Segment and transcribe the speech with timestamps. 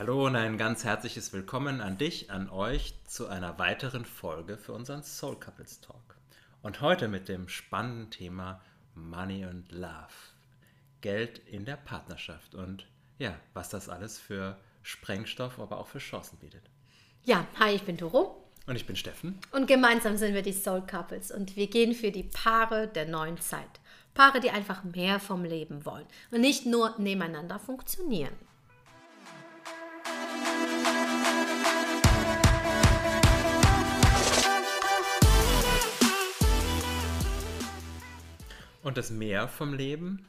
[0.00, 4.72] Hallo und ein ganz herzliches Willkommen an dich, an euch zu einer weiteren Folge für
[4.72, 6.16] unseren Soul Couples Talk.
[6.62, 8.62] Und heute mit dem spannenden Thema
[8.94, 10.14] Money and Love.
[11.02, 12.86] Geld in der Partnerschaft und
[13.18, 16.62] ja, was das alles für Sprengstoff, aber auch für Chancen bietet.
[17.24, 18.42] Ja, hi, ich bin Doro.
[18.66, 19.38] Und ich bin Steffen.
[19.52, 23.38] Und gemeinsam sind wir die Soul Couples und wir gehen für die Paare der neuen
[23.38, 23.80] Zeit.
[24.14, 28.32] Paare, die einfach mehr vom Leben wollen und nicht nur nebeneinander funktionieren.
[38.82, 40.26] Und das Mehr vom Leben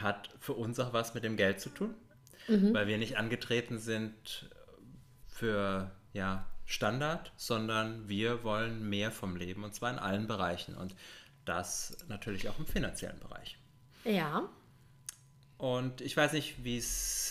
[0.00, 1.94] hat für uns auch was mit dem Geld zu tun,
[2.48, 2.74] mhm.
[2.74, 4.50] weil wir nicht angetreten sind
[5.26, 10.94] für ja, Standard, sondern wir wollen mehr vom Leben und zwar in allen Bereichen und
[11.44, 13.58] das natürlich auch im finanziellen Bereich.
[14.04, 14.48] Ja.
[15.58, 16.56] Und ich weiß nicht,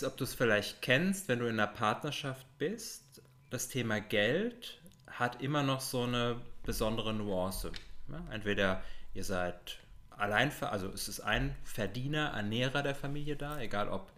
[0.04, 5.42] ob du es vielleicht kennst, wenn du in einer Partnerschaft bist, das Thema Geld hat
[5.42, 7.72] immer noch so eine besondere Nuance.
[8.08, 8.82] Ja, entweder
[9.14, 9.78] ihr seid
[10.20, 14.12] allein, also es ist ein Verdiener, Ernährer der Familie da, egal ob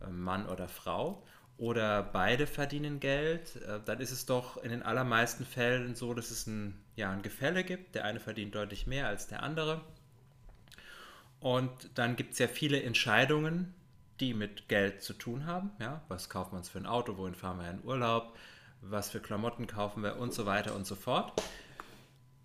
[0.00, 1.22] äh, Mann oder Frau,
[1.58, 6.30] oder beide verdienen Geld, äh, dann ist es doch in den allermeisten Fällen so, dass
[6.30, 7.96] es ein, ja, ein Gefälle gibt.
[7.96, 9.80] Der eine verdient deutlich mehr als der andere.
[11.40, 13.74] Und dann gibt es ja viele Entscheidungen,
[14.20, 15.70] die mit Geld zu tun haben.
[15.80, 18.36] Ja, was wir uns für ein Auto, wohin fahren wir in Urlaub,
[18.80, 21.40] was für Klamotten kaufen wir und so weiter und so fort.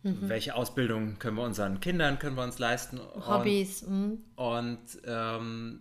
[0.04, 0.30] Mhm.
[0.30, 3.00] Welche Ausbildung können wir unseren Kindern können wir uns leisten?
[3.00, 3.84] Hobbys.
[3.84, 4.18] Und, mhm.
[4.36, 5.80] und ähm,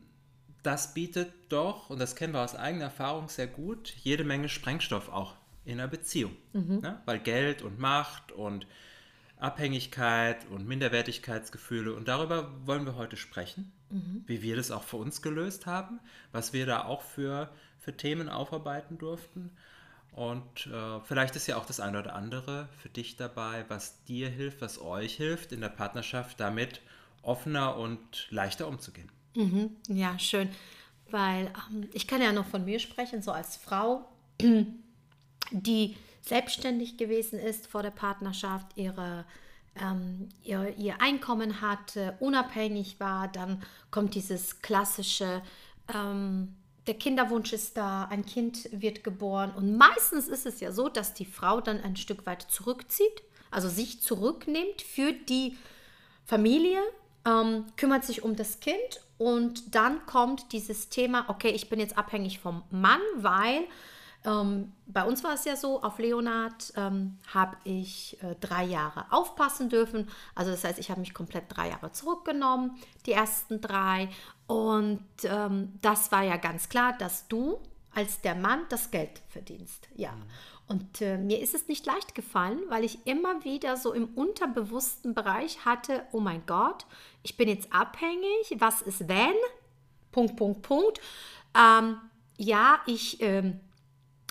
[0.63, 5.09] das bietet doch, und das kennen wir aus eigener Erfahrung sehr gut, jede Menge Sprengstoff
[5.09, 5.35] auch
[5.65, 6.37] in einer Beziehung.
[6.53, 6.79] Mhm.
[6.83, 7.01] Ne?
[7.05, 8.67] Weil Geld und Macht und
[9.39, 14.23] Abhängigkeit und Minderwertigkeitsgefühle, und darüber wollen wir heute sprechen, mhm.
[14.27, 15.99] wie wir das auch für uns gelöst haben,
[16.31, 17.51] was wir da auch für,
[17.81, 19.51] für Themen aufarbeiten durften
[20.13, 24.29] und äh, vielleicht ist ja auch das eine oder andere für dich dabei, was dir
[24.29, 26.83] hilft, was euch hilft, in der Partnerschaft damit
[27.23, 29.11] offener und leichter umzugehen.
[29.35, 30.51] Mhm, ja, schön.
[31.11, 34.07] Weil ähm, ich kann ja noch von mir sprechen, so als Frau,
[35.51, 39.25] die selbstständig gewesen ist vor der Partnerschaft, ihre,
[39.81, 45.43] ähm, ihr, ihr Einkommen hatte, unabhängig war, dann kommt dieses klassische
[45.93, 46.55] ähm,
[46.87, 51.15] der Kinderwunsch ist da, ein Kind wird geboren und meistens ist es ja so, dass
[51.15, 55.57] die Frau dann ein Stück weit zurückzieht, also sich zurücknimmt für die
[56.25, 56.81] Familie,
[57.25, 61.97] ähm, kümmert sich um das Kind und dann kommt dieses Thema, okay, ich bin jetzt
[61.97, 63.65] abhängig vom Mann, weil
[64.25, 69.07] ähm, bei uns war es ja so, auf Leonard ähm, habe ich äh, drei Jahre
[69.11, 70.09] aufpassen dürfen.
[70.35, 72.77] Also das heißt, ich habe mich komplett drei Jahre zurückgenommen,
[73.07, 74.09] die ersten drei.
[74.53, 77.59] Und ähm, das war ja ganz klar, dass du
[77.95, 79.89] als der Mann das Geld verdienst.
[79.97, 80.13] Ja.
[80.13, 80.23] Mhm.
[80.67, 85.15] Und äh, mir ist es nicht leicht gefallen, weil ich immer wieder so im unterbewussten
[85.15, 86.85] Bereich hatte, oh mein Gott,
[87.23, 89.35] ich bin jetzt abhängig, was ist wenn?
[90.11, 91.01] Punkt, Punkt, Punkt.
[91.57, 91.97] Ähm,
[92.37, 93.59] ja, ich ähm,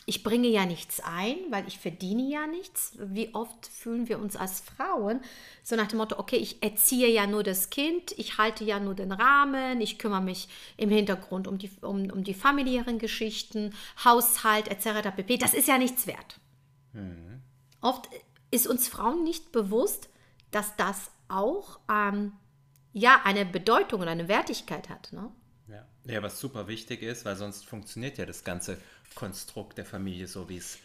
[0.06, 2.94] ich bringe ja nichts ein, weil ich verdiene ja nichts.
[3.00, 5.22] Wie oft fühlen wir uns als Frauen
[5.64, 8.96] so nach dem Motto, okay, ich erziehe ja nur das Kind, ich halte ja nur
[8.96, 13.74] den Rahmen, ich kümmere mich im Hintergrund um die, um, um die familiären Geschichten,
[14.04, 15.16] Haushalt etc.
[15.16, 15.38] pp.
[15.38, 16.40] Das ist ja nichts wert.
[16.94, 17.42] Mhm.
[17.80, 18.10] Oft
[18.50, 20.10] ist uns Frauen nicht bewusst,
[20.50, 22.34] dass das auch ähm,
[22.94, 25.14] ja, eine Bedeutung und eine Wertigkeit hat.
[25.14, 25.32] Ne?
[25.68, 25.86] Ja.
[26.06, 28.78] ja, was super wichtig ist, weil sonst funktioniert ja das Ganze
[29.16, 30.80] Konstrukt der Familie, so wie es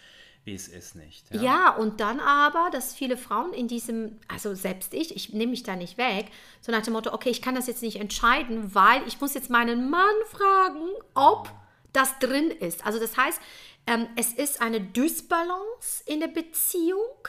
[0.47, 1.25] wie es ist nicht.
[1.34, 1.42] Ja.
[1.42, 1.76] ja.
[1.76, 5.75] und dann aber, dass viele Frauen in diesem, also selbst ich, ich nehme mich da
[5.75, 9.20] nicht weg, so nach dem Motto, okay, ich kann das jetzt nicht entscheiden, weil ich
[9.20, 11.50] muss jetzt meinen Mann fragen, ob
[11.92, 12.87] das drin ist.
[12.87, 13.41] Also das heißt,
[13.88, 17.28] ähm, es ist eine Dysbalance in der Beziehung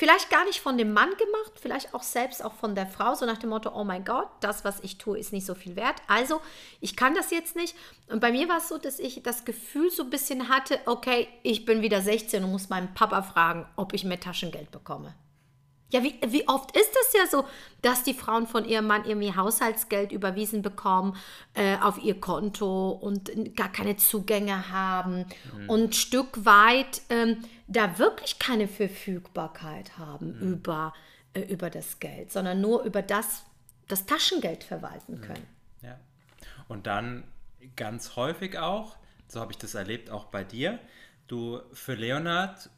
[0.00, 3.26] Vielleicht gar nicht von dem Mann gemacht, vielleicht auch selbst auch von der Frau, so
[3.26, 5.96] nach dem Motto, oh mein Gott, das, was ich tue, ist nicht so viel wert.
[6.06, 6.40] Also,
[6.80, 7.76] ich kann das jetzt nicht.
[8.08, 11.28] Und bei mir war es so, dass ich das Gefühl so ein bisschen hatte, okay,
[11.42, 15.14] ich bin wieder 16 und muss meinen Papa fragen, ob ich mehr Taschengeld bekomme.
[15.90, 17.44] Ja, wie, wie oft ist es ja so,
[17.82, 21.16] dass die Frauen von ihrem Mann irgendwie Haushaltsgeld überwiesen bekommen
[21.54, 25.26] äh, auf ihr Konto und gar keine Zugänge haben
[25.56, 25.68] mhm.
[25.68, 30.52] und ein Stück weit ähm, da wirklich keine Verfügbarkeit haben mhm.
[30.52, 30.94] über,
[31.34, 33.44] äh, über das Geld, sondern nur über das,
[33.88, 35.20] das Taschengeld verwalten mhm.
[35.22, 35.46] können.
[35.82, 35.98] Ja.
[36.68, 37.24] Und dann
[37.76, 38.96] ganz häufig auch,
[39.28, 40.78] so habe ich das erlebt auch bei dir,
[41.26, 42.70] du für Leonard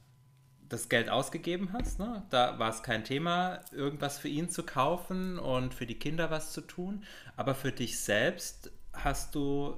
[0.73, 1.99] das Geld ausgegeben hast.
[1.99, 2.23] Ne?
[2.31, 6.53] Da war es kein Thema, irgendwas für ihn zu kaufen und für die Kinder was
[6.53, 7.05] zu tun.
[7.37, 9.77] Aber für dich selbst hast du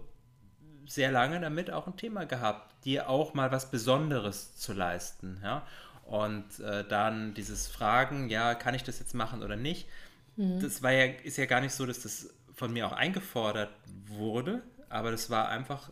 [0.86, 5.40] sehr lange damit auch ein Thema gehabt, dir auch mal was Besonderes zu leisten.
[5.42, 5.66] Ja?
[6.04, 9.88] Und äh, dann dieses Fragen, ja, kann ich das jetzt machen oder nicht?
[10.36, 10.60] Mhm.
[10.60, 13.70] Das war ja, ist ja gar nicht so, dass das von mir auch eingefordert
[14.06, 15.90] wurde, aber das war einfach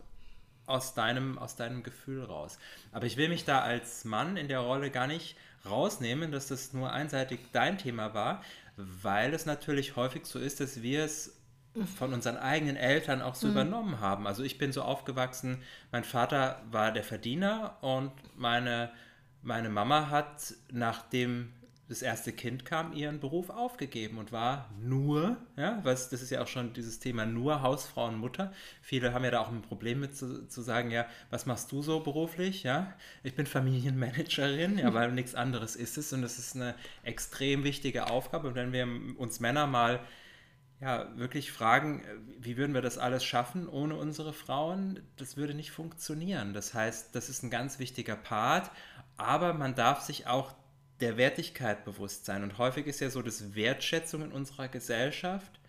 [0.65, 2.57] aus deinem, aus deinem Gefühl raus.
[2.91, 6.73] Aber ich will mich da als Mann in der Rolle gar nicht rausnehmen, dass das
[6.73, 8.43] nur einseitig dein Thema war,
[8.75, 11.37] weil es natürlich häufig so ist, dass wir es
[11.97, 13.53] von unseren eigenen Eltern auch so mhm.
[13.53, 14.27] übernommen haben.
[14.27, 15.61] Also ich bin so aufgewachsen,
[15.91, 18.91] mein Vater war der Verdiener und meine,
[19.41, 21.51] meine Mama hat, nachdem
[21.93, 26.41] das erste Kind kam, ihren Beruf aufgegeben und war nur, ja, was, das ist ja
[26.41, 28.51] auch schon dieses Thema nur Hausfrau und Mutter.
[28.81, 31.83] Viele haben ja da auch ein Problem mit zu, zu sagen, ja, was machst du
[31.83, 32.63] so beruflich?
[32.63, 36.73] Ja, ich bin Familienmanagerin, ja, weil nichts anderes ist es und das ist eine
[37.03, 38.47] extrem wichtige Aufgabe.
[38.47, 38.87] Und wenn wir
[39.17, 39.99] uns Männer mal
[40.81, 42.01] ja, wirklich fragen,
[42.39, 44.99] wie würden wir das alles schaffen ohne unsere Frauen?
[45.17, 46.53] Das würde nicht funktionieren.
[46.53, 48.71] Das heißt, das ist ein ganz wichtiger Part,
[49.15, 50.53] aber man darf sich auch
[50.99, 52.43] der Wertigkeit bewusst sein.
[52.43, 55.59] Und häufig ist ja so, dass Wertschätzung in unserer Gesellschaft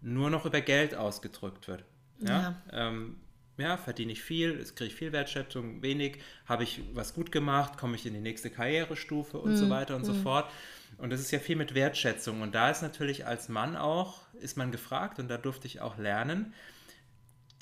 [0.00, 1.84] nur noch über Geld ausgedrückt wird.
[2.20, 2.88] Ja, ja.
[2.88, 3.16] Ähm,
[3.58, 7.96] ja verdiene ich viel, kriege ich viel Wertschätzung, wenig, habe ich was gut gemacht, komme
[7.96, 9.56] ich in die nächste Karrierestufe und mhm.
[9.56, 10.06] so weiter und mhm.
[10.06, 10.50] so fort.
[10.98, 12.40] Und das ist ja viel mit Wertschätzung.
[12.40, 15.98] Und da ist natürlich als Mann auch, ist man gefragt und da durfte ich auch
[15.98, 16.54] lernen,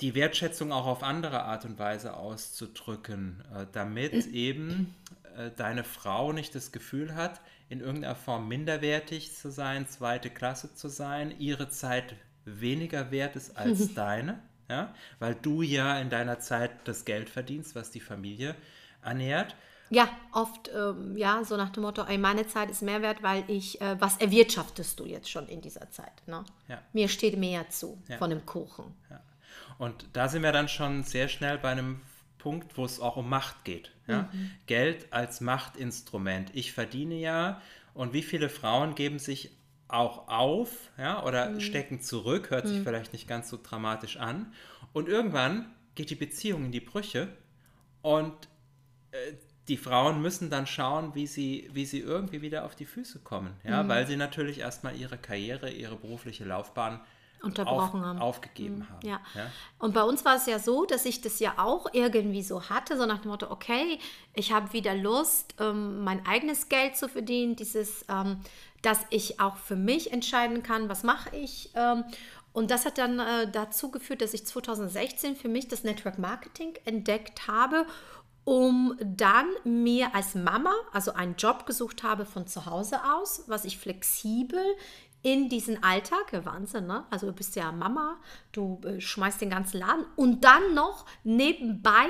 [0.01, 4.93] die Wertschätzung auch auf andere Art und Weise auszudrücken, äh, damit eben
[5.37, 10.73] äh, deine Frau nicht das Gefühl hat, in irgendeiner Form minderwertig zu sein, zweite Klasse
[10.75, 12.15] zu sein, ihre Zeit
[12.45, 14.39] weniger wert ist als deine,
[14.69, 18.55] ja, weil du ja in deiner Zeit das Geld verdienst, was die Familie
[19.03, 19.55] ernährt.
[19.89, 23.43] Ja, oft, ähm, ja, so nach dem Motto, ey, meine Zeit ist mehr wert, weil
[23.47, 26.23] ich, äh, was erwirtschaftest du jetzt schon in dieser Zeit?
[26.25, 26.43] Ne?
[26.67, 26.81] Ja.
[26.91, 28.17] Mir steht mehr zu ja.
[28.17, 28.95] von dem Kuchen.
[29.09, 29.21] Ja.
[29.77, 32.01] Und da sind wir dann schon sehr schnell bei einem
[32.45, 33.91] Punkt, wo es auch um Macht geht.
[34.05, 34.29] Ja?
[34.31, 34.51] Mhm.
[34.67, 36.51] Geld als Machtinstrument.
[36.53, 37.59] Ich verdiene ja
[37.95, 39.49] und wie viele Frauen geben sich
[39.87, 41.59] auch auf ja, oder mhm.
[41.59, 42.83] stecken zurück, hört sich mhm.
[42.83, 44.53] vielleicht nicht ganz so dramatisch an.
[44.93, 47.29] Und irgendwann geht die Beziehung in die Brüche
[48.03, 48.35] und
[49.09, 49.17] äh,
[49.67, 53.55] die Frauen müssen dann schauen, wie sie, wie sie irgendwie wieder auf die Füße kommen,
[53.63, 53.87] ja, mhm.
[53.87, 56.99] weil sie natürlich erstmal ihre Karriere, ihre berufliche Laufbahn
[57.41, 58.19] unterbrochen auf, haben.
[58.19, 58.89] Aufgegeben mhm.
[58.89, 59.07] haben.
[59.07, 59.19] Ja.
[59.35, 59.51] ja.
[59.79, 62.97] Und bei uns war es ja so, dass ich das ja auch irgendwie so hatte,
[62.97, 63.99] so nach dem Motto, okay,
[64.33, 68.41] ich habe wieder Lust, ähm, mein eigenes Geld zu verdienen, dieses, ähm,
[68.81, 71.71] dass ich auch für mich entscheiden kann, was mache ich.
[71.75, 72.03] Ähm,
[72.53, 76.73] und das hat dann äh, dazu geführt, dass ich 2016 für mich das Network Marketing
[76.85, 77.85] entdeckt habe
[78.45, 83.65] um dann mir als Mama, also einen Job gesucht habe von zu Hause aus, was
[83.65, 84.63] ich flexibel
[85.25, 87.03] in diesen Alltag, Wahnsinn, ne?
[87.09, 88.17] Also du bist ja Mama,
[88.51, 92.05] du äh, schmeißt den ganzen Laden und dann noch nebenbei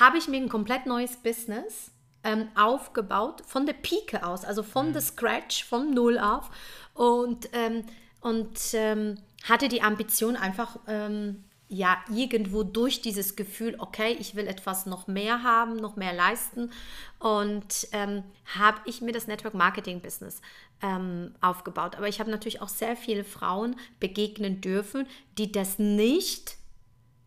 [0.00, 1.92] habe ich mir ein komplett neues Business
[2.24, 4.92] ähm, aufgebaut, von der Pike aus, also von mhm.
[4.94, 6.50] der Scratch, von Null auf
[6.94, 7.84] und, ähm,
[8.20, 9.14] und ähm,
[9.44, 15.06] hatte die Ambition einfach ähm, ja irgendwo durch dieses Gefühl, okay, ich will etwas noch
[15.06, 16.70] mehr haben, noch mehr leisten
[17.18, 18.22] und ähm,
[18.54, 20.40] habe ich mir das Network Marketing Business
[20.82, 21.96] ähm, aufgebaut.
[21.96, 25.06] Aber ich habe natürlich auch sehr viele Frauen begegnen dürfen,
[25.38, 26.56] die das nicht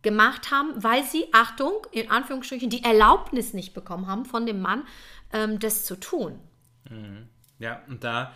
[0.04, 4.83] gemacht haben, weil sie, Achtung, in Anführungsstrichen, die Erlaubnis nicht bekommen haben von dem Mann,
[5.33, 6.40] ähm, das zu tun.
[6.90, 7.28] Mhm.
[7.59, 8.33] Ja, und da,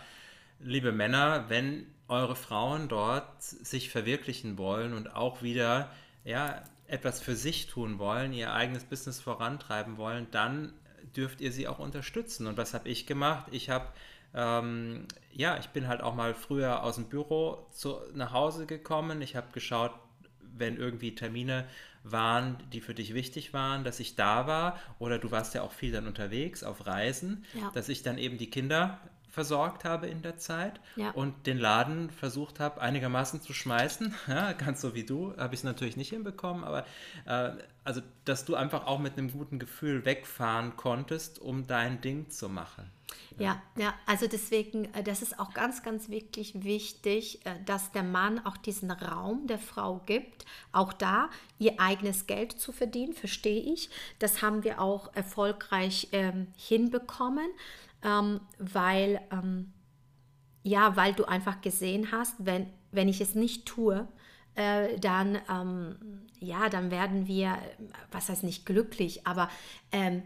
[0.58, 5.90] liebe Männer, wenn eure Frauen dort sich verwirklichen wollen und auch wieder
[6.24, 10.72] ja, etwas für sich tun wollen, ihr eigenes Business vorantreiben wollen, dann
[11.16, 12.46] dürft ihr sie auch unterstützen.
[12.46, 13.46] Und was habe ich gemacht?
[13.50, 13.88] Ich habe
[14.34, 19.20] ähm, ja, ich bin halt auch mal früher aus dem Büro zu, nach Hause gekommen.
[19.22, 19.92] Ich habe geschaut,
[20.40, 21.66] wenn irgendwie Termine
[22.04, 24.78] waren, die für dich wichtig waren, dass ich da war.
[24.98, 27.70] Oder du warst ja auch viel dann unterwegs auf Reisen, ja.
[27.74, 28.98] dass ich dann eben die Kinder
[29.32, 31.10] versorgt habe in der Zeit ja.
[31.12, 34.14] und den Laden versucht habe, einigermaßen zu schmeißen.
[34.28, 36.86] Ja, ganz so wie du, habe ich es natürlich nicht hinbekommen, aber
[37.24, 37.50] äh,
[37.82, 42.48] also, dass du einfach auch mit einem guten Gefühl wegfahren konntest, um dein Ding zu
[42.48, 42.90] machen.
[43.38, 48.02] Ja, ja, also deswegen, äh, das ist auch ganz, ganz wirklich wichtig, äh, dass der
[48.02, 53.60] Mann auch diesen Raum der Frau gibt, auch da ihr eigenes Geld zu verdienen, verstehe
[53.60, 53.90] ich.
[54.18, 57.48] Das haben wir auch erfolgreich ähm, hinbekommen
[58.04, 59.72] ähm, weil, ähm,
[60.62, 64.06] ja, weil du einfach gesehen hast, wenn, wenn ich es nicht tue,
[64.54, 67.58] äh, dann, ähm, ja, dann werden wir,
[68.10, 69.48] was heißt nicht glücklich, aber
[69.92, 70.22] ähm,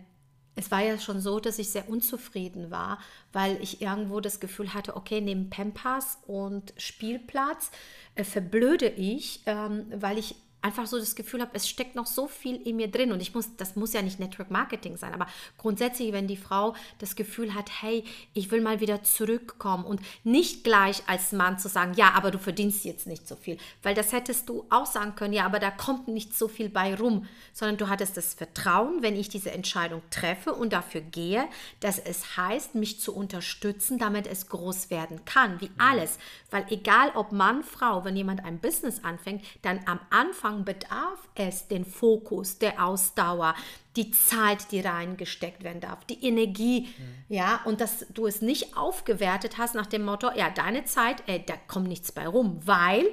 [0.56, 2.98] es war ja schon so, dass ich sehr unzufrieden war,
[3.32, 7.70] weil ich irgendwo das Gefühl hatte, okay, neben Pampas und Spielplatz
[8.14, 10.34] äh, verblöde ich, ähm, weil ich
[10.66, 13.12] einfach so das Gefühl habe, es steckt noch so viel in mir drin.
[13.12, 16.74] Und ich muss, das muss ja nicht Network Marketing sein, aber grundsätzlich, wenn die Frau
[16.98, 18.04] das Gefühl hat, hey,
[18.34, 22.38] ich will mal wieder zurückkommen und nicht gleich als Mann zu sagen, ja, aber du
[22.38, 25.70] verdienst jetzt nicht so viel, weil das hättest du auch sagen können, ja, aber da
[25.70, 30.02] kommt nicht so viel bei rum, sondern du hattest das Vertrauen, wenn ich diese Entscheidung
[30.10, 31.46] treffe und dafür gehe,
[31.78, 36.18] dass es heißt, mich zu unterstützen, damit es groß werden kann, wie alles,
[36.50, 41.68] weil egal ob Mann, Frau, wenn jemand ein Business anfängt, dann am Anfang bedarf es
[41.68, 43.54] den Fokus, der Ausdauer,
[43.96, 47.34] die Zeit, die reingesteckt werden darf, die Energie, mhm.
[47.34, 51.44] ja, und dass du es nicht aufgewertet hast nach dem Motto, ja, deine Zeit, ey,
[51.44, 53.06] da kommt nichts bei rum, weil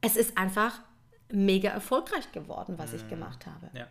[0.00, 0.80] es ist einfach
[1.30, 3.08] mega erfolgreich geworden, was ich mhm.
[3.08, 3.70] gemacht habe.
[3.74, 3.86] Ja.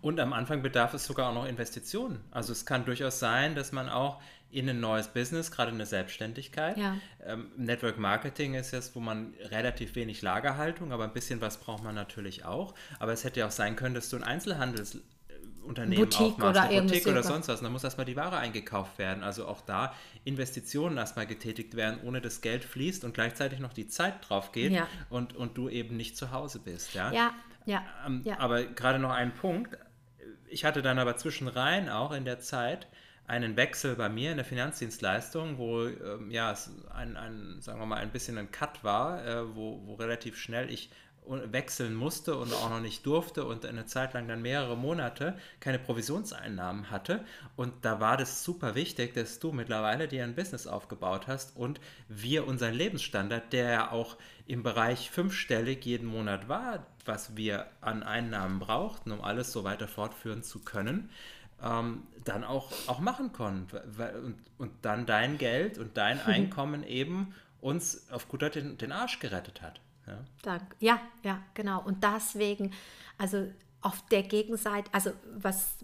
[0.00, 2.22] Und am Anfang bedarf es sogar auch noch Investitionen.
[2.30, 4.20] Also es kann durchaus sein, dass man auch
[4.52, 6.76] in ein neues Business, gerade in der Selbstständigkeit.
[6.76, 6.96] Ja.
[7.24, 11.82] Ähm, Network Marketing ist jetzt, wo man relativ wenig Lagerhaltung, aber ein bisschen was braucht
[11.82, 12.74] man natürlich auch.
[12.98, 16.82] Aber es hätte ja auch sein können, dass du ein Einzelhandelsunternehmen Boutique aufmachst, oder eine
[16.82, 17.60] Boutique oder sonst was.
[17.60, 19.22] Und dann muss erstmal die Ware eingekauft werden.
[19.22, 19.94] Also auch da
[20.24, 24.72] Investitionen erstmal getätigt werden, ohne dass Geld fließt und gleichzeitig noch die Zeit drauf geht
[24.72, 24.86] ja.
[25.08, 26.92] und, und du eben nicht zu Hause bist.
[26.92, 27.32] Ja, ja.
[27.64, 28.38] ja, ähm, ja.
[28.38, 29.78] Aber gerade noch ein Punkt.
[30.46, 32.86] Ich hatte dann aber zwischenrein auch in der Zeit
[33.26, 37.86] einen Wechsel bei mir in der Finanzdienstleistung, wo ähm, ja, es ein, ein, sagen wir
[37.86, 40.90] mal, ein bisschen ein Cut war, äh, wo, wo relativ schnell ich
[41.24, 45.78] wechseln musste und auch noch nicht durfte und eine Zeit lang dann mehrere Monate keine
[45.78, 47.24] Provisionseinnahmen hatte.
[47.54, 51.80] Und da war das super wichtig, dass du mittlerweile dir ein Business aufgebaut hast und
[52.08, 58.02] wir unseren Lebensstandard, der ja auch im Bereich fünfstellig jeden Monat war, was wir an
[58.02, 61.10] Einnahmen brauchten, um alles so weiter fortführen zu können,
[61.62, 63.76] ähm, dann auch, auch machen konnten.
[63.76, 69.20] Und, und dann dein Geld und dein Einkommen eben uns auf gut den, den Arsch
[69.20, 69.80] gerettet hat.
[70.06, 70.18] Ja.
[70.42, 70.74] Dank.
[70.80, 71.80] ja, ja, genau.
[71.80, 72.72] Und deswegen,
[73.18, 73.46] also
[73.82, 75.74] auf der Gegenseite, also was,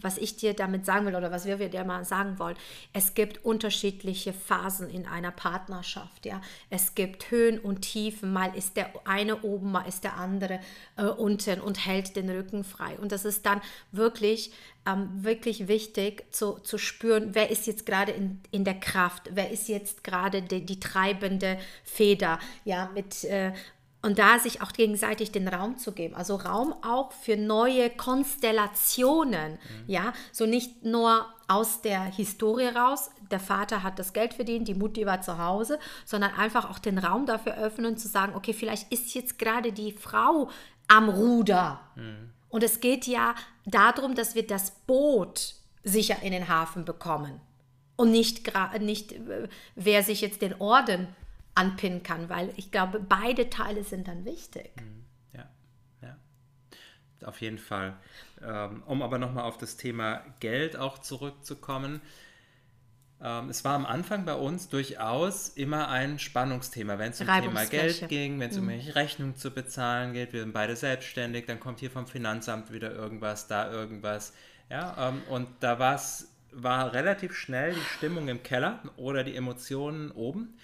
[0.00, 2.56] was ich dir damit sagen will oder was wir dir mal sagen wollen,
[2.92, 6.40] es gibt unterschiedliche Phasen in einer Partnerschaft, ja.
[6.70, 10.58] Es gibt Höhen und Tiefen, mal ist der eine oben, mal ist der andere
[10.96, 12.98] äh, unten und hält den Rücken frei.
[12.98, 13.60] Und das ist dann
[13.92, 14.52] wirklich,
[14.86, 19.50] ähm, wirklich wichtig zu, zu spüren, wer ist jetzt gerade in, in der Kraft, wer
[19.50, 23.52] ist jetzt gerade die, die treibende Feder, ja, mit äh,
[24.02, 26.14] und da sich auch gegenseitig den Raum zu geben.
[26.14, 29.52] Also Raum auch für neue Konstellationen.
[29.52, 29.84] Mhm.
[29.88, 34.74] Ja, so nicht nur aus der Historie raus, der Vater hat das Geld verdient, die
[34.74, 38.90] Mutti war zu Hause, sondern einfach auch den Raum dafür öffnen, zu sagen, okay, vielleicht
[38.92, 40.48] ist jetzt gerade die Frau
[40.88, 41.80] am Ruder.
[41.96, 42.30] Mhm.
[42.50, 47.40] Und es geht ja darum, dass wir das Boot sicher in den Hafen bekommen.
[47.96, 51.08] Und nicht, nicht äh, wer sich jetzt den Orden
[51.54, 54.70] anpinnen kann, weil ich glaube, beide Teile sind dann wichtig.
[54.76, 55.04] Mhm.
[55.34, 55.48] Ja,
[56.02, 56.16] ja,
[57.26, 57.96] auf jeden Fall.
[58.42, 62.00] Ähm, um aber nochmal auf das Thema Geld auch zurückzukommen.
[63.22, 67.64] Ähm, es war am Anfang bei uns durchaus immer ein Spannungsthema, wenn es um Thema
[67.66, 68.62] Geld ging, wenn es mhm.
[68.62, 70.32] um welche Rechnungen zu bezahlen geht.
[70.32, 74.32] Wir sind beide selbstständig, dann kommt hier vom Finanzamt wieder irgendwas, da irgendwas.
[74.70, 80.54] Ja, ähm, und da war relativ schnell die Stimmung im Keller oder die Emotionen oben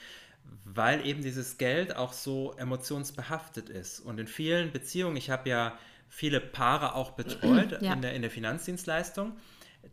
[0.64, 4.00] weil eben dieses Geld auch so emotionsbehaftet ist.
[4.00, 7.92] Und in vielen Beziehungen, ich habe ja viele Paare auch betreut ja.
[7.92, 9.32] in, der, in der Finanzdienstleistung,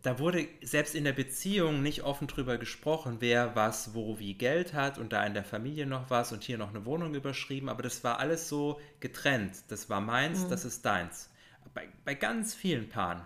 [0.02, 4.74] da wurde selbst in der Beziehung nicht offen drüber gesprochen, wer was, wo, wie Geld
[4.74, 7.82] hat und da in der Familie noch was und hier noch eine Wohnung überschrieben, aber
[7.82, 9.64] das war alles so getrennt.
[9.68, 10.50] Das war meins, mhm.
[10.50, 11.30] das ist deins.
[11.72, 13.22] Bei, bei ganz vielen Paaren.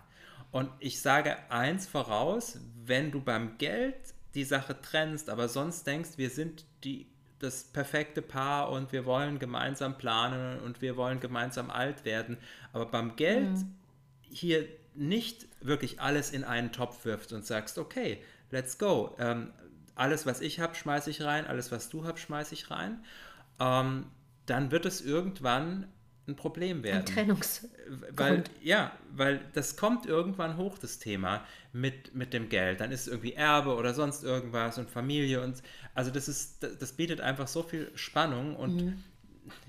[0.50, 3.96] Und ich sage eins voraus, wenn du beim Geld
[4.34, 7.06] die Sache trennst, aber sonst denkst, wir sind die
[7.38, 12.36] das perfekte Paar und wir wollen gemeinsam planen und wir wollen gemeinsam alt werden.
[12.72, 13.76] Aber beim Geld mhm.
[14.28, 19.16] hier nicht wirklich alles in einen Topf wirft und sagst, okay, let's go.
[19.18, 19.52] Ähm,
[19.94, 23.04] alles, was ich habe, schmeiße ich rein, alles, was du hast, schmeiße ich rein.
[23.60, 24.06] Ähm,
[24.46, 25.88] dann wird es irgendwann
[26.28, 27.00] ein Problem werden.
[27.00, 27.68] Ein Trennungs.
[28.10, 32.80] Weil, ja, weil das kommt irgendwann hoch, das Thema mit, mit dem Geld.
[32.80, 35.62] Dann ist es irgendwie Erbe oder sonst irgendwas und Familie und
[35.94, 39.04] also das ist, das bietet einfach so viel Spannung und mhm.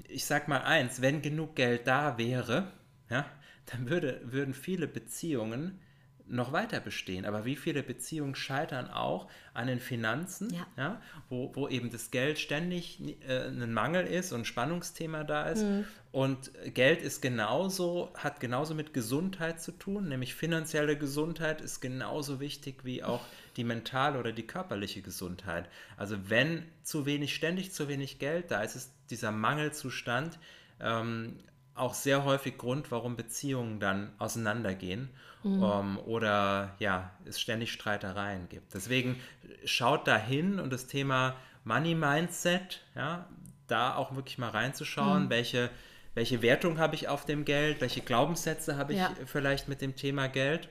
[0.07, 2.71] ich sag mal eins, wenn genug Geld da wäre,
[3.09, 3.25] ja,
[3.71, 5.79] dann würde, würden viele Beziehungen
[6.29, 7.25] noch weiter bestehen.
[7.25, 10.67] Aber wie viele Beziehungen scheitern auch an den Finanzen, ja.
[10.77, 15.49] ja wo, wo eben das Geld ständig äh, ein Mangel ist und ein Spannungsthema da
[15.49, 15.63] ist.
[15.63, 15.85] Mhm.
[16.11, 22.39] Und Geld ist genauso, hat genauso mit Gesundheit zu tun, nämlich finanzielle Gesundheit ist genauso
[22.39, 23.21] wichtig wie auch
[23.57, 25.69] die mentale oder die körperliche Gesundheit.
[25.97, 30.39] Also wenn zu wenig, ständig zu wenig Geld da ist, ist dieser Mangelzustand
[30.79, 31.39] ähm,
[31.79, 35.09] auch sehr häufig Grund, warum Beziehungen dann auseinandergehen
[35.43, 35.63] mhm.
[35.63, 38.73] ähm, oder ja, es ständig Streitereien gibt.
[38.73, 39.19] Deswegen
[39.65, 43.27] schaut da hin und das Thema Money Mindset, ja,
[43.67, 45.29] da auch wirklich mal reinzuschauen, mhm.
[45.29, 45.69] welche,
[46.15, 49.13] welche Wertung habe ich auf dem Geld, welche Glaubenssätze habe ich ja.
[49.25, 50.69] vielleicht mit dem Thema Geld.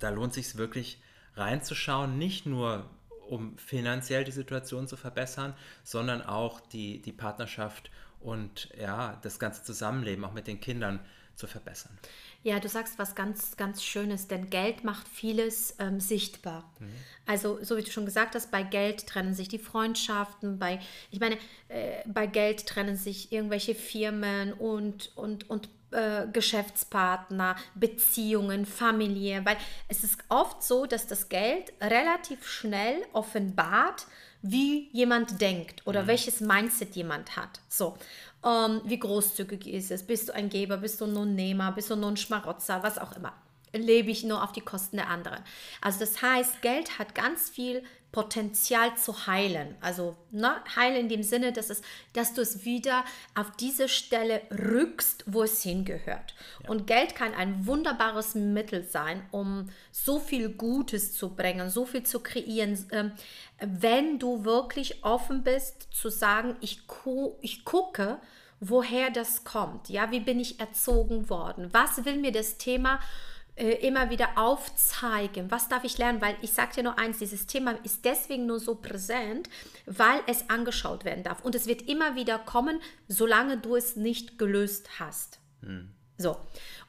[0.00, 1.00] Da lohnt sich wirklich
[1.36, 2.90] reinzuschauen, nicht nur
[3.28, 7.90] um finanziell die Situation zu verbessern, sondern auch die, die Partnerschaft
[8.24, 11.00] und ja, das ganze Zusammenleben auch mit den Kindern
[11.36, 11.96] zu verbessern.
[12.42, 16.70] Ja, du sagst was ganz, ganz Schönes, denn Geld macht vieles ähm, sichtbar.
[16.78, 16.92] Mhm.
[17.26, 20.78] Also, so wie du schon gesagt hast, bei Geld trennen sich die Freundschaften, bei,
[21.10, 21.36] ich meine,
[21.68, 29.56] äh, bei Geld trennen sich irgendwelche Firmen und, und, und äh, Geschäftspartner, Beziehungen, Familie, weil
[29.88, 34.06] es ist oft so, dass das Geld relativ schnell offenbart,
[34.44, 36.06] wie jemand denkt oder mhm.
[36.06, 37.60] welches Mindset jemand hat.
[37.68, 37.96] So,
[38.44, 40.02] ähm, wie großzügig ist es?
[40.02, 40.76] Bist du ein Geber?
[40.76, 41.72] Bist du nur ein Nehmer?
[41.72, 42.82] Bist du nur ein Schmarotzer?
[42.82, 43.32] Was auch immer.
[43.74, 45.42] Lebe ich nur auf die Kosten der anderen?
[45.80, 47.82] Also das heißt, Geld hat ganz viel
[48.14, 49.74] Potenzial zu heilen.
[49.80, 53.04] Also ne, heilen in dem Sinne, dass, es, dass du es wieder
[53.34, 56.36] auf diese Stelle rückst, wo es hingehört.
[56.62, 56.70] Ja.
[56.70, 62.04] Und Geld kann ein wunderbares Mittel sein, um so viel Gutes zu bringen, so viel
[62.04, 63.10] zu kreieren, ähm,
[63.58, 68.20] wenn du wirklich offen bist zu sagen, ich, gu ich gucke,
[68.60, 69.88] woher das kommt.
[69.88, 71.70] Ja, wie bin ich erzogen worden?
[71.72, 76.52] Was will mir das Thema äh, immer wieder aufzeigen, was darf ich lernen, weil ich
[76.52, 79.48] sage dir nur eins, dieses Thema ist deswegen nur so präsent,
[79.86, 84.38] weil es angeschaut werden darf und es wird immer wieder kommen, solange du es nicht
[84.38, 85.38] gelöst hast.
[85.62, 85.92] Hm.
[86.18, 86.36] So,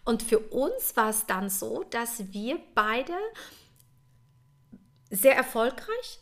[0.05, 3.13] und für uns war es dann so, dass wir beide
[5.09, 6.19] sehr erfolgreich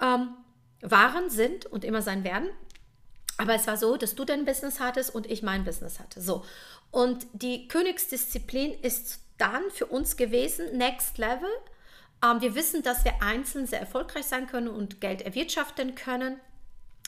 [0.00, 0.34] ähm,
[0.80, 2.48] waren, sind und immer sein werden.
[3.36, 6.20] Aber es war so, dass du dein Business hattest und ich mein Business hatte.
[6.20, 6.44] So.
[6.90, 11.50] Und die Königsdisziplin ist dann für uns gewesen, Next Level.
[12.24, 16.40] Ähm, wir wissen, dass wir einzeln sehr erfolgreich sein können und Geld erwirtschaften können.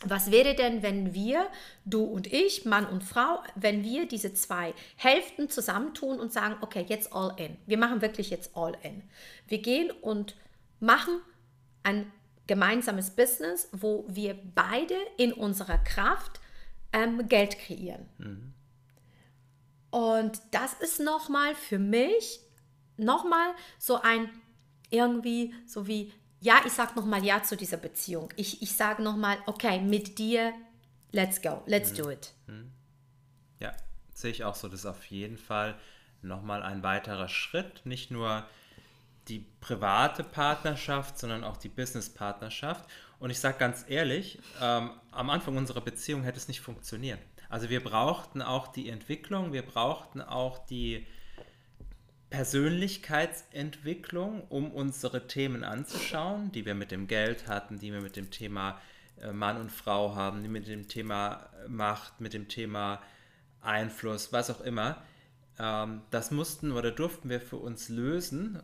[0.05, 1.49] Was wäre denn, wenn wir,
[1.87, 6.85] du und ich, Mann und Frau, wenn wir diese zwei Hälften zusammentun und sagen, okay,
[6.87, 7.57] jetzt all in.
[7.67, 9.03] Wir machen wirklich jetzt all in.
[9.49, 10.37] Wir gehen und
[10.81, 11.21] machen
[11.83, 12.13] ein
[12.47, 16.41] gemeinsames Business, wo wir beide in unserer Kraft
[16.93, 18.07] ähm, Geld kreieren.
[18.19, 18.53] Mhm.
[19.91, 22.41] Und das ist nochmal für mich
[22.97, 24.31] nochmal so ein
[24.91, 28.33] irgendwie so wie, ja, ich sage nochmal Ja zu dieser Beziehung.
[28.37, 30.53] Ich, ich sage nochmal, okay, mit dir,
[31.13, 31.97] let's go, let's mhm.
[31.97, 32.33] do it.
[32.47, 32.73] Mhm.
[33.61, 33.73] Ja,
[34.15, 34.69] sehe ich auch so.
[34.69, 35.77] Das ist auf jeden Fall
[36.23, 37.85] nochmal ein weiterer Schritt.
[37.85, 38.47] Nicht nur
[39.29, 42.89] die private Partnerschaft, sondern auch die Business-Partnerschaft.
[43.19, 47.19] Und ich sage ganz ehrlich, ähm, am Anfang unserer Beziehung hätte es nicht funktioniert.
[47.49, 51.07] Also wir brauchten auch die Entwicklung, wir brauchten auch die
[52.31, 58.31] Persönlichkeitsentwicklung, um unsere Themen anzuschauen, die wir mit dem Geld hatten, die wir mit dem
[58.31, 58.81] Thema
[59.21, 63.03] äh, Mann und Frau haben, die mit dem Thema Macht, mit dem Thema
[63.61, 65.03] Einfluss, was auch immer.
[65.59, 68.63] Ähm, das mussten oder durften wir für uns lösen,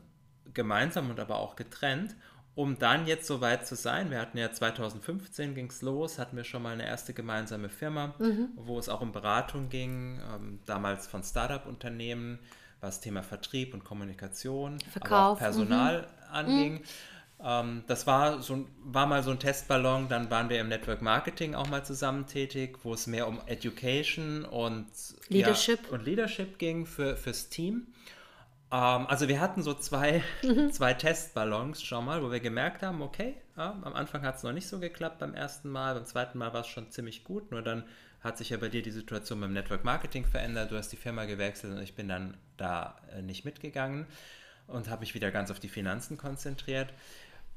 [0.52, 2.16] gemeinsam und aber auch getrennt
[2.54, 6.36] um dann jetzt so weit zu sein, wir hatten ja 2015 ging es los, hatten
[6.36, 8.48] wir schon mal eine erste gemeinsame Firma, mhm.
[8.56, 12.38] wo es auch um Beratung ging, ähm, damals von Startup-Unternehmen,
[12.80, 15.12] was Thema Vertrieb und Kommunikation, Verkauf.
[15.12, 16.34] aber auch Personal mhm.
[16.34, 16.72] anging.
[16.74, 16.80] Mhm.
[17.44, 21.54] Ähm, das war, so, war mal so ein Testballon, dann waren wir im Network Marketing
[21.54, 24.86] auch mal zusammen tätig, wo es mehr um Education und
[25.28, 27.86] Leadership, ja, und Leadership ging für, fürs Team.
[28.72, 30.72] Ähm, also wir hatten so zwei, mhm.
[30.72, 34.52] zwei Testballons schon mal, wo wir gemerkt haben, okay, ja, am Anfang hat es noch
[34.52, 37.62] nicht so geklappt beim ersten Mal, beim zweiten Mal war es schon ziemlich gut, nur
[37.62, 37.84] dann
[38.22, 41.26] hat sich ja bei dir die Situation beim Network Marketing verändert, du hast die Firma
[41.26, 44.06] gewechselt und ich bin dann da äh, nicht mitgegangen
[44.68, 46.90] und habe mich wieder ganz auf die Finanzen konzentriert.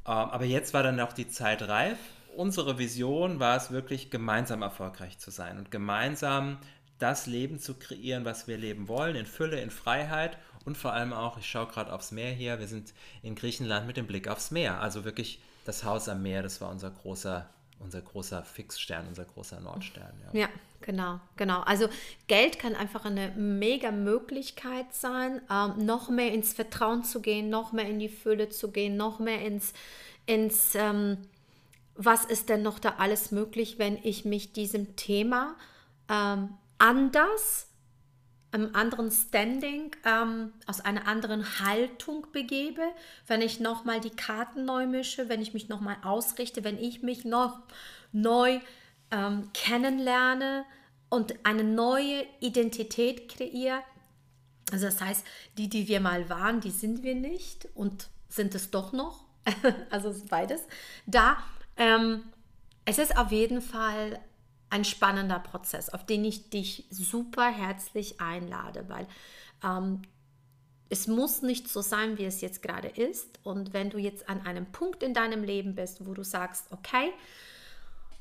[0.06, 1.98] Ähm, aber jetzt war dann auch die Zeit reif.
[2.36, 6.58] Unsere Vision war es wirklich, gemeinsam erfolgreich zu sein und gemeinsam
[7.00, 11.14] das Leben zu kreieren, was wir leben wollen, in Fülle, in Freiheit und vor allem
[11.14, 14.52] auch, ich schaue gerade aufs Meer hier, wir sind in Griechenland mit dem Blick aufs
[14.52, 14.82] Meer.
[14.82, 17.48] Also wirklich das Haus am Meer, das war unser großer,
[17.80, 20.14] unser großer Fixstern, unser großer Nordstern.
[20.34, 20.42] Ja.
[20.42, 20.50] ja.
[20.82, 21.62] Genau, genau.
[21.62, 21.88] Also
[22.28, 27.72] Geld kann einfach eine mega Möglichkeit sein, ähm, noch mehr ins Vertrauen zu gehen, noch
[27.72, 29.74] mehr in die Fülle zu gehen, noch mehr ins,
[30.28, 31.18] ins ähm,
[31.96, 35.56] was ist denn noch da alles möglich, wenn ich mich diesem Thema
[36.08, 37.68] ähm, anders
[38.56, 42.82] einem anderen Standing, ähm, aus einer anderen Haltung begebe,
[43.28, 47.26] wenn ich nochmal die Karten neu mische, wenn ich mich nochmal ausrichte, wenn ich mich
[47.26, 47.60] noch
[48.12, 48.60] neu
[49.12, 50.66] ähm, kennenlerne
[51.10, 53.82] und eine neue Identität kreiere.
[54.72, 55.26] Also das heißt,
[55.58, 59.26] die, die wir mal waren, die sind wir nicht und sind es doch noch.
[59.92, 60.62] also es beides.
[61.06, 61.38] Da,
[61.78, 62.24] ähm,
[62.86, 64.20] es ist auf jeden Fall
[64.76, 69.08] ein spannender Prozess, auf den ich dich super herzlich einlade, weil
[69.64, 70.02] ähm,
[70.90, 73.40] es muss nicht so sein, wie es jetzt gerade ist.
[73.44, 77.12] Und wenn du jetzt an einem Punkt in deinem Leben bist, wo du sagst, okay,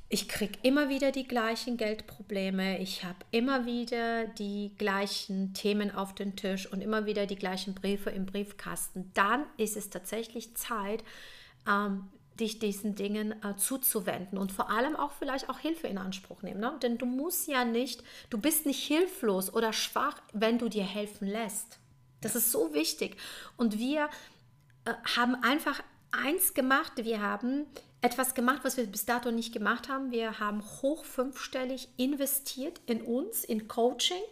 [0.09, 6.15] ich kriege immer wieder die gleichen Geldprobleme, ich habe immer wieder die gleichen Themen auf
[6.15, 11.03] den Tisch und immer wieder die gleichen Briefe im Briefkasten, dann ist es tatsächlich Zeit,
[11.69, 12.09] ähm,
[12.41, 16.61] dich diesen Dingen äh, zuzuwenden und vor allem auch vielleicht auch Hilfe in Anspruch nehmen.
[16.61, 16.77] Ne?
[16.83, 21.29] Denn du musst ja nicht, du bist nicht hilflos oder schwach, wenn du dir helfen
[21.29, 21.79] lässt.
[22.21, 23.17] Das ist so wichtig.
[23.57, 24.09] Und wir
[24.85, 27.67] äh, haben einfach eins gemacht, wir haben
[28.01, 30.11] etwas gemacht, was wir bis dato nicht gemacht haben.
[30.11, 34.23] Wir haben hoch fünfstellig investiert in uns, in Coaching,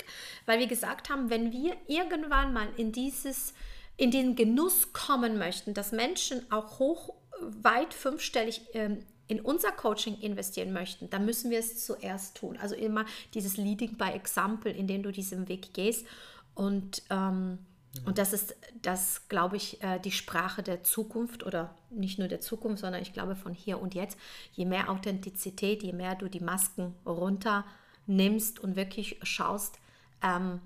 [0.44, 3.54] weil wir gesagt haben, wenn wir irgendwann mal in dieses
[3.96, 7.14] in den Genuss kommen möchten, dass Menschen auch hoch
[7.62, 12.58] weit fünfstellig ähm, in unser Coaching investieren möchten, dann müssen wir es zuerst tun.
[12.60, 16.06] Also immer dieses Leading by Example, in dem du diesen Weg gehst.
[16.54, 17.58] Und, ähm,
[17.94, 18.02] ja.
[18.04, 22.40] und das ist, das glaube ich, äh, die Sprache der Zukunft oder nicht nur der
[22.40, 24.18] Zukunft, sondern ich glaube von hier und jetzt.
[24.52, 29.78] Je mehr Authentizität, je mehr du die Masken runternimmst und wirklich schaust,
[30.22, 30.60] ähm,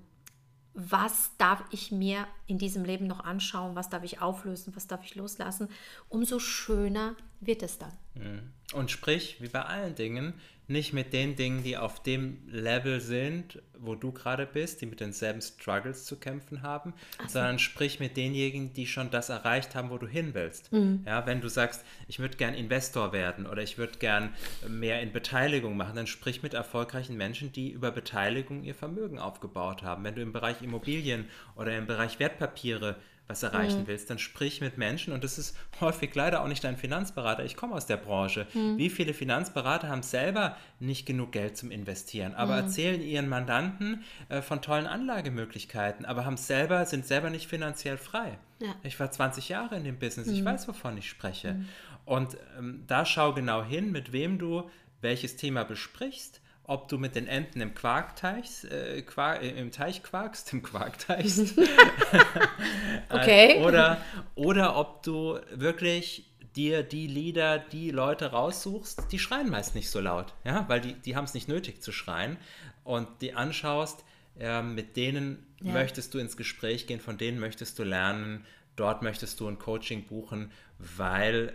[0.79, 5.03] was darf ich mir in diesem Leben noch anschauen, was darf ich auflösen, was darf
[5.03, 5.69] ich loslassen,
[6.07, 7.91] umso schöner wird es dann.
[8.15, 8.53] Mhm.
[8.73, 10.33] Und sprich, wie bei allen Dingen,
[10.69, 14.99] nicht mit den Dingen, die auf dem Level sind, wo du gerade bist, die mit
[14.99, 17.29] denselben Struggles zu kämpfen haben, so.
[17.29, 20.73] sondern sprich mit denjenigen, die schon das erreicht haben, wo du hin willst.
[20.73, 21.03] Mhm.
[21.05, 24.33] Ja, wenn du sagst, ich würde gern Investor werden oder ich würde gern
[24.67, 29.83] mehr in Beteiligung machen, dann sprich mit erfolgreichen Menschen, die über Beteiligung ihr Vermögen aufgebaut
[29.83, 30.03] haben.
[30.03, 33.87] Wenn du im Bereich Immobilien oder im Bereich Wertpapiere was erreichen mhm.
[33.87, 37.43] willst, dann sprich mit Menschen und das ist häufig leider auch nicht dein Finanzberater.
[37.43, 38.47] Ich komme aus der Branche.
[38.53, 38.77] Mhm.
[38.77, 42.63] Wie viele Finanzberater haben selber nicht genug Geld zum Investieren, aber mhm.
[42.63, 48.37] erzählen ihren Mandanten äh, von tollen Anlagemöglichkeiten, aber haben selber, sind selber nicht finanziell frei.
[48.59, 48.73] Ja.
[48.83, 50.45] Ich war 20 Jahre in dem Business, ich mhm.
[50.45, 51.53] weiß, wovon ich spreche.
[51.53, 51.65] Mhm.
[52.05, 54.69] Und ähm, da schau genau hin, mit wem du
[55.01, 60.03] welches Thema besprichst ob du mit den Enten im Quarkteich, äh, Quark, äh, im Teich
[60.03, 61.33] quarkst, im Quarkteich.
[63.09, 63.63] okay.
[63.63, 64.01] oder,
[64.35, 70.01] oder ob du wirklich dir die Lieder, die Leute raussuchst, die schreien meist nicht so
[70.01, 72.35] laut, ja, weil die, die haben es nicht nötig zu schreien
[72.83, 74.03] und die anschaust,
[74.37, 75.71] äh, mit denen ja.
[75.71, 80.05] möchtest du ins Gespräch gehen, von denen möchtest du lernen, dort möchtest du ein Coaching
[80.05, 81.53] buchen, weil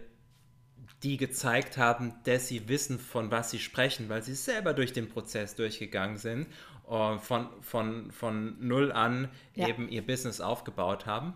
[1.03, 5.09] die gezeigt haben, dass sie wissen, von was sie sprechen, weil sie selber durch den
[5.09, 6.47] Prozess durchgegangen sind,
[6.85, 9.69] und von, von, von null an ja.
[9.69, 11.35] eben ihr Business aufgebaut haben.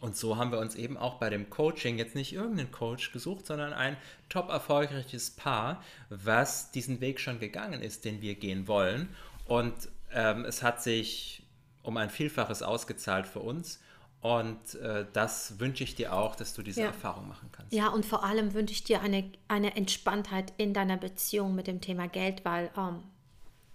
[0.00, 3.46] Und so haben wir uns eben auch bei dem Coaching jetzt nicht irgendeinen Coach gesucht,
[3.46, 3.96] sondern ein
[4.28, 9.08] top erfolgreiches Paar, was diesen Weg schon gegangen ist, den wir gehen wollen.
[9.46, 9.74] Und
[10.12, 11.42] ähm, es hat sich
[11.82, 13.80] um ein Vielfaches ausgezahlt für uns.
[14.24, 16.86] Und äh, das wünsche ich dir auch, dass du diese ja.
[16.86, 17.74] Erfahrung machen kannst.
[17.74, 21.82] Ja, und vor allem wünsche ich dir eine, eine Entspanntheit in deiner Beziehung mit dem
[21.82, 23.02] Thema Geld, weil ähm,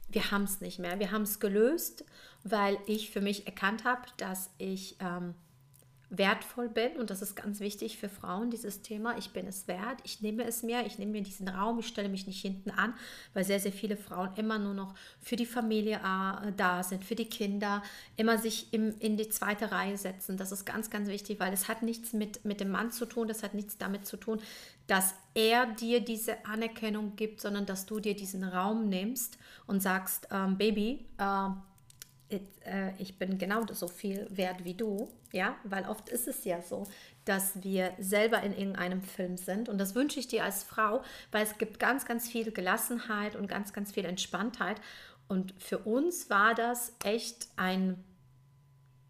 [0.07, 0.97] wir haben es nicht mehr.
[0.97, 2.03] Wir haben es gelöst,
[2.43, 5.35] weil ich für mich erkannt habe, dass ich ähm,
[6.09, 6.97] wertvoll bin.
[6.97, 10.43] Und das ist ganz wichtig für Frauen, dieses Thema, ich bin es wert, ich nehme
[10.43, 12.93] es mir, ich nehme mir diesen Raum, ich stelle mich nicht hinten an,
[13.33, 17.15] weil sehr, sehr viele Frauen immer nur noch für die Familie äh, da sind, für
[17.15, 17.83] die Kinder,
[18.15, 20.37] immer sich im, in die zweite Reihe setzen.
[20.37, 23.27] Das ist ganz, ganz wichtig, weil es hat nichts mit, mit dem Mann zu tun,
[23.27, 24.41] das hat nichts damit zu tun,
[24.87, 30.27] dass er dir diese Anerkennung gibt, sondern dass du dir diesen Raum nimmst und sagst,
[30.31, 31.49] ähm, Baby, äh,
[32.99, 36.85] ich bin genau so viel wert wie du, ja, weil oft ist es ja so,
[37.25, 39.69] dass wir selber in irgendeinem Film sind.
[39.69, 43.47] Und das wünsche ich dir als Frau, weil es gibt ganz, ganz viel Gelassenheit und
[43.47, 44.79] ganz, ganz viel Entspanntheit.
[45.27, 48.03] Und für uns war das echt ein,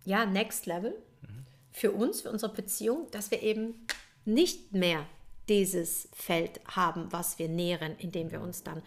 [0.05, 0.91] ja, Next Level.
[1.21, 1.45] Mhm.
[1.71, 3.85] für uns, für unsere Beziehung, dass wir eben
[4.25, 5.05] nicht mehr
[5.49, 8.81] dieses Feld haben, was wir nähren, indem wir uns dann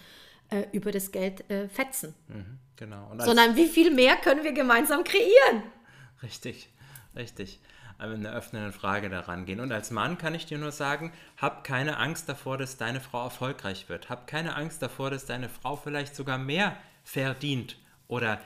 [0.53, 2.15] äh, über das Geld äh, fetzen.
[2.29, 3.13] Mhm, genau.
[3.19, 5.63] Sondern wie viel mehr können wir gemeinsam kreieren?
[6.23, 6.69] Richtig,
[7.17, 7.61] richtig.
[7.99, 9.61] Mit einer öffnenden Frage daran gehen.
[9.61, 13.23] Und als Mann kann ich dir nur sagen, hab keine Angst davor, dass deine Frau
[13.23, 14.11] erfolgreich wird.
[14.11, 17.77] Hab keine Angst davor, dass deine Frau vielleicht sogar mehr verdient
[18.09, 18.41] oder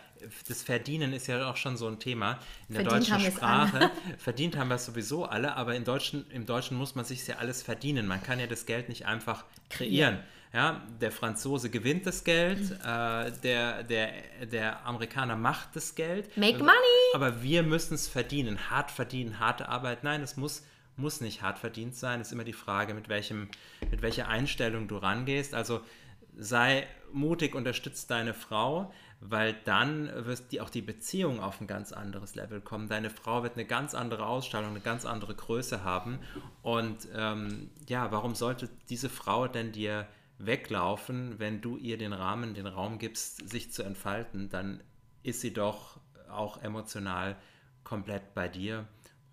[0.49, 2.39] das Verdienen ist ja auch schon so ein Thema
[2.69, 3.91] in der verdient deutschen Sprache.
[4.19, 7.37] verdient haben wir es sowieso alle, aber im Deutschen, im Deutschen muss man sich ja
[7.37, 8.07] alles verdienen.
[8.07, 10.19] Man kann ja das Geld nicht einfach kreieren.
[10.53, 14.13] Ja, der Franzose gewinnt das Geld, äh, der, der,
[14.51, 16.35] der Amerikaner macht das Geld.
[16.37, 16.73] Make money!
[17.15, 20.05] Aber wir müssen es verdienen, hart verdienen, harte Arbeit.
[20.05, 20.65] Nein, es muss,
[20.97, 22.21] muss nicht hart verdient sein.
[22.21, 23.49] Es ist immer die Frage, mit, welchem,
[23.91, 25.53] mit welcher Einstellung du rangehst.
[25.53, 25.81] Also
[26.37, 31.93] sei mutig, unterstützt deine Frau, weil dann wirst die auch die Beziehung auf ein ganz
[31.93, 32.89] anderes Level kommen.
[32.89, 36.19] Deine Frau wird eine ganz andere Ausstrahlung, eine ganz andere Größe haben.
[36.63, 40.07] Und ähm, ja, warum sollte diese Frau denn dir
[40.39, 44.49] weglaufen, wenn du ihr den Rahmen, den Raum gibst, sich zu entfalten?
[44.49, 44.83] Dann
[45.23, 47.37] ist sie doch auch emotional
[47.85, 48.87] komplett bei dir.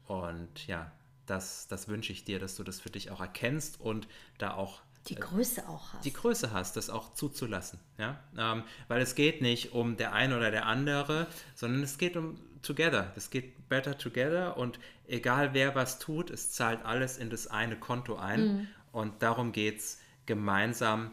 [0.05, 0.91] Und ja,
[1.25, 4.81] das, das wünsche ich dir, dass du das für dich auch erkennst und da auch
[5.07, 6.05] die Größe auch hast.
[6.05, 7.79] Die Größe hast, das auch zuzulassen.
[7.97, 8.19] Ja?
[8.37, 12.39] Ähm, weil es geht nicht um der eine oder der andere, sondern es geht um
[12.61, 13.11] Together.
[13.17, 17.77] Es geht better together und egal wer was tut, es zahlt alles in das eine
[17.77, 18.41] Konto ein.
[18.41, 18.67] Mhm.
[18.93, 21.11] Und darum geht es gemeinsam,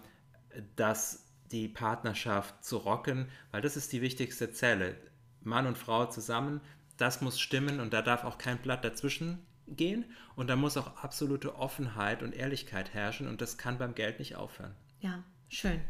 [0.77, 4.97] dass die Partnerschaft zu rocken, weil das ist die wichtigste Zelle.
[5.43, 6.61] Mann und Frau zusammen,
[6.97, 10.05] das muss stimmen und da darf auch kein Blatt dazwischen gehen
[10.37, 14.37] und da muss auch absolute Offenheit und Ehrlichkeit herrschen und das kann beim Geld nicht
[14.37, 14.75] aufhören.
[15.01, 15.81] Ja, schön.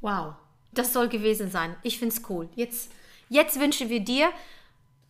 [0.00, 0.34] Wow,
[0.72, 1.74] das soll gewesen sein.
[1.82, 2.48] Ich finde es cool.
[2.54, 2.92] Jetzt,
[3.28, 4.30] jetzt wünschen wir dir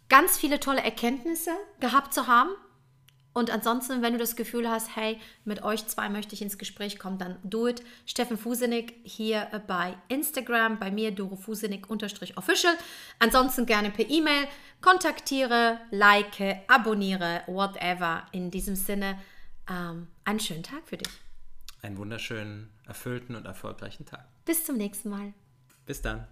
[0.08, 2.50] ganz viele tolle Erkenntnisse gehabt zu haben
[3.38, 6.98] und ansonsten, wenn du das Gefühl hast, hey, mit euch zwei möchte ich ins Gespräch
[6.98, 7.82] kommen, dann do it.
[8.04, 12.74] Steffen Fusenig hier bei Instagram, bei mir Doro Fusenig official.
[13.20, 14.48] Ansonsten gerne per E-Mail
[14.80, 18.26] kontaktiere, like, abonniere, whatever.
[18.32, 19.18] In diesem Sinne,
[19.70, 21.08] ähm, einen schönen Tag für dich.
[21.80, 24.26] Einen wunderschönen, erfüllten und erfolgreichen Tag.
[24.46, 25.32] Bis zum nächsten Mal.
[25.86, 26.26] Bis dann.